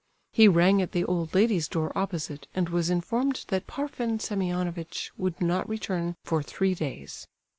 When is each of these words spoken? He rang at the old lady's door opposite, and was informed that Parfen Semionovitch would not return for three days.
He 0.33 0.47
rang 0.47 0.81
at 0.81 0.93
the 0.93 1.05
old 1.05 1.35
lady's 1.35 1.67
door 1.67 1.95
opposite, 1.95 2.47
and 2.55 2.69
was 2.69 2.89
informed 2.89 3.45
that 3.49 3.67
Parfen 3.67 4.17
Semionovitch 4.17 5.11
would 5.15 5.39
not 5.39 5.69
return 5.69 6.15
for 6.23 6.41
three 6.41 6.73
days. 6.73 7.27